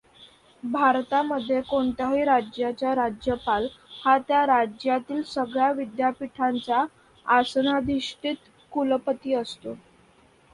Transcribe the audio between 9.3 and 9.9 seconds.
असतो.